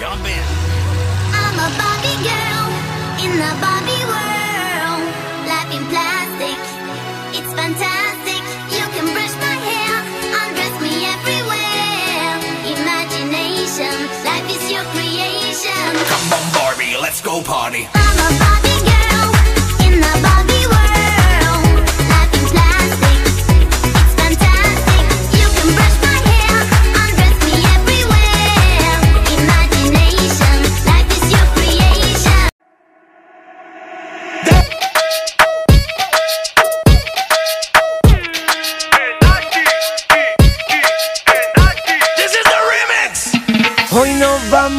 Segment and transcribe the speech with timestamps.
[0.00, 0.46] Jump in.
[1.30, 2.66] I'm a Barbie girl
[3.22, 5.02] in the Barbie world.
[5.46, 6.58] Life in plastic,
[7.38, 8.42] it's fantastic.
[8.74, 9.94] You can brush my hair,
[10.42, 12.34] undress me everywhere.
[12.80, 13.94] Imagination,
[14.24, 15.92] life is your creation.
[16.10, 17.99] Come on, Barbie, let's go party.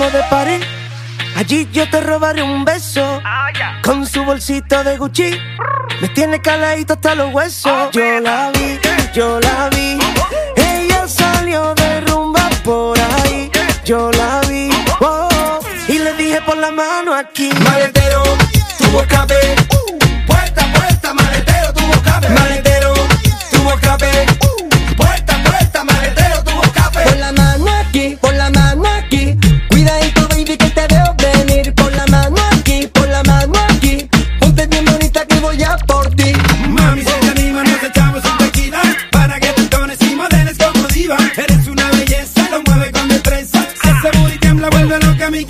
[0.09, 0.59] De party.
[1.35, 3.21] Allí yo te robaré un beso.
[3.83, 5.37] Con su bolsito de Gucci.
[6.01, 7.91] Me tiene caladito hasta los huesos.
[7.91, 8.79] Yo la vi,
[9.13, 9.99] yo la vi.
[10.55, 13.51] Ella salió de rumba por ahí.
[13.85, 14.69] Yo la vi.
[15.01, 17.49] oh, y le dije por la mano aquí.
[17.63, 18.23] Maletero,
[18.79, 19.35] tuvo escape.
[19.35, 19.60] Puerta,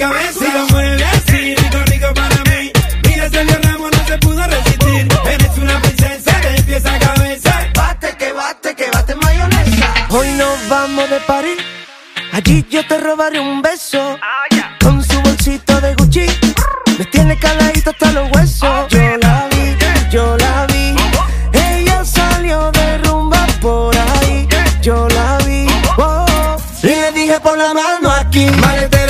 [0.02, 0.40] cabeza.
[0.40, 2.72] Si lo mueve así, rico, rico para mí.
[3.08, 5.08] Mira, Sergio Ramos no se pudo resistir.
[5.34, 7.54] Eres una princesa de pies a cabeza.
[7.76, 9.94] Bate, que bate, que bate mayonesa.
[10.10, 11.56] Hoy nos vamos de party.
[12.34, 14.18] Allí yo te robaré un beso.
[14.84, 16.26] Con su bolsito de Gucci.
[16.98, 18.88] Me tiene caladito hasta los huesos.
[18.90, 19.78] Yo la vi,
[20.12, 20.96] yo la vi.
[21.54, 24.48] Ella salió de rumba por ahí.
[24.82, 25.68] Yo la vi.
[25.98, 28.46] oh, y le dije por la mano aquí.
[28.62, 29.01] Maletero,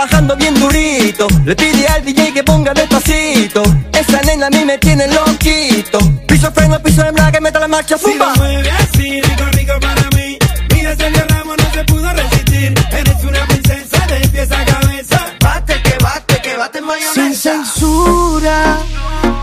[0.00, 1.26] sola, va bajando bien durito.
[1.44, 3.62] Le pide al DJ que ponga despacito.
[3.92, 5.98] Esa nena a mí me tiene loquito.
[6.26, 8.34] Piso freno, piso de que meta la marcha, Si lo zumba.
[8.36, 10.38] mueve así, rico, rico para mí.
[10.74, 12.74] Mira, Sergio Ramos no se pudo resistir.
[12.92, 15.26] Eres una princesa de pies a cabeza.
[15.40, 17.14] Bate, que bate, que bate mayonesa.
[17.14, 18.78] Sin censura,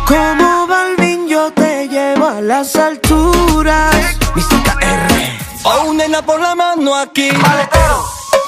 [0.07, 3.95] como Balvin yo te llevo a las alturas.
[4.35, 5.38] Mística R.
[5.63, 7.29] Oh, nena, por la mano aquí.
[7.31, 8.06] Maletero,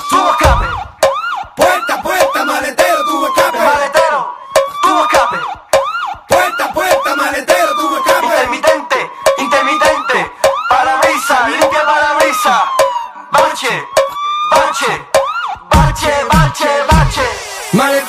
[0.10, 0.79] tuvo escape.
[14.80, 15.06] walcie,
[15.72, 17.26] walcie, walcie,
[17.74, 18.09] walcie.